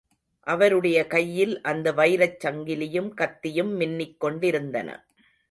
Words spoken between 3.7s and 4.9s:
மின்னிக்கொண்டிருந்தன.